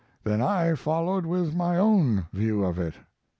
Then 0.23 0.41
I 0.41 0.73
followed 0.73 1.27
with 1.27 1.53
my 1.53 1.77
own 1.77 2.25
view 2.33 2.65
of 2.65 2.79
it. 2.79 2.95